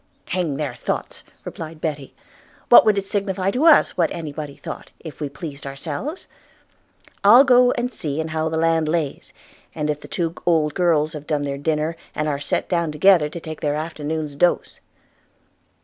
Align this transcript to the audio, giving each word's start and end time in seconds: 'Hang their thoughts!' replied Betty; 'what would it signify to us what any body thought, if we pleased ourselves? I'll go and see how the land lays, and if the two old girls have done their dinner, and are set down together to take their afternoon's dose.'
'Hang 0.29 0.57
their 0.57 0.73
thoughts!' 0.73 1.23
replied 1.45 1.79
Betty; 1.79 2.15
'what 2.69 2.87
would 2.87 2.97
it 2.97 3.05
signify 3.05 3.51
to 3.51 3.65
us 3.65 3.95
what 3.95 4.09
any 4.11 4.33
body 4.33 4.55
thought, 4.55 4.89
if 4.99 5.21
we 5.21 5.29
pleased 5.29 5.67
ourselves? 5.67 6.27
I'll 7.23 7.43
go 7.43 7.69
and 7.73 7.93
see 7.93 8.17
how 8.19 8.49
the 8.49 8.57
land 8.57 8.87
lays, 8.89 9.31
and 9.75 9.91
if 9.91 9.99
the 9.99 10.07
two 10.07 10.33
old 10.43 10.73
girls 10.73 11.13
have 11.13 11.27
done 11.27 11.43
their 11.43 11.59
dinner, 11.59 11.95
and 12.15 12.27
are 12.27 12.39
set 12.39 12.67
down 12.67 12.91
together 12.91 13.29
to 13.29 13.39
take 13.39 13.61
their 13.61 13.75
afternoon's 13.75 14.35
dose.' 14.35 14.79